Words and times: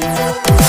Música 0.00 0.63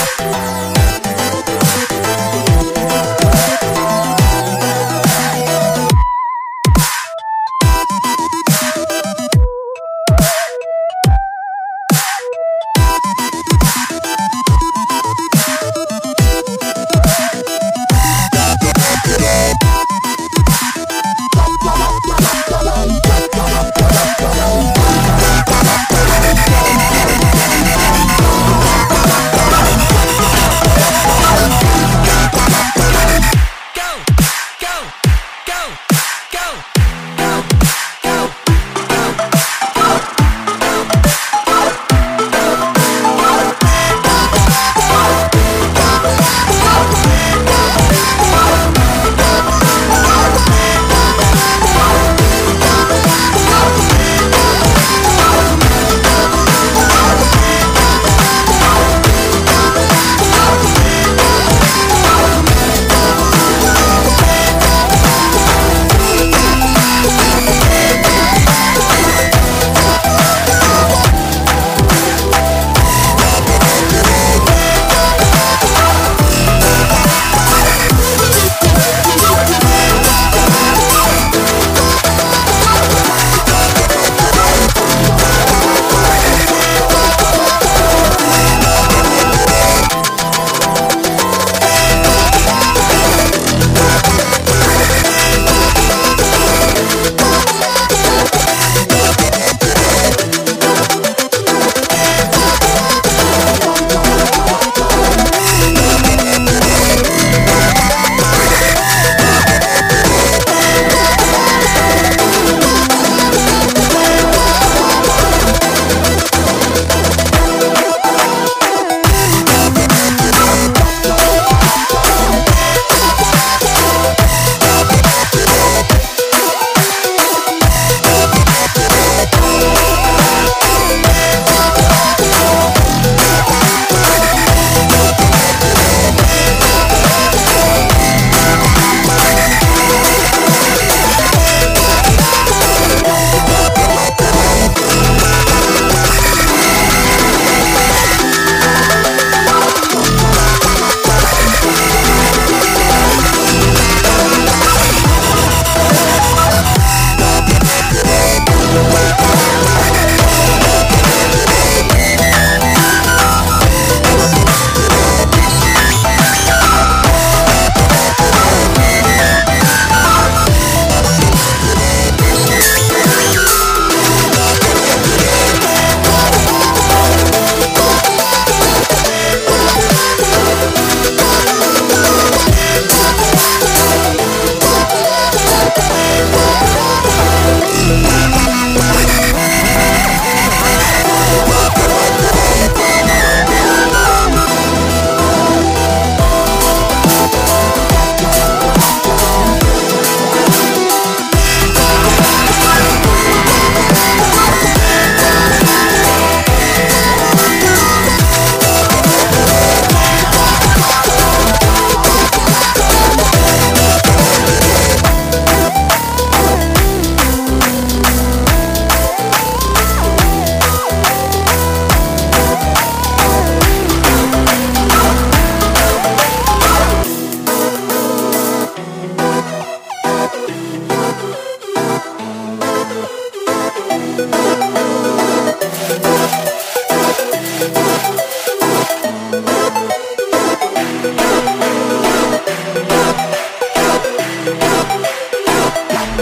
Oh, 246.17 246.21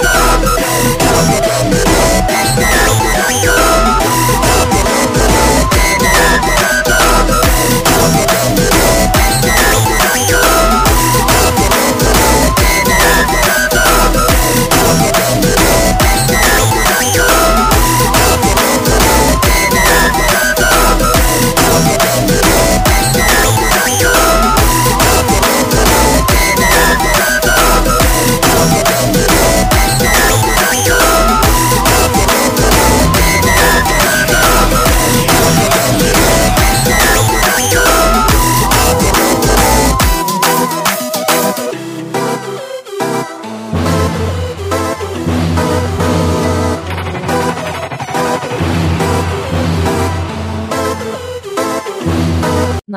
oh, 0.00 0.07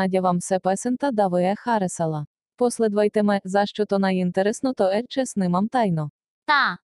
Надя 0.02 0.22
вам 0.22 0.38
все 0.38 0.60
песента 0.60 1.12
даває 1.12 1.56
харесала. 1.56 2.26
Послідвайтеме, 2.58 3.42
за 3.44 3.66
що 3.66 3.86
то 3.86 4.00
найінтересно, 4.00 4.74
то 4.74 4.84
е 4.84 5.04
чесним 5.10 5.52
вам 5.52 5.68
тайно. 5.68 6.10
Та. 6.46 6.78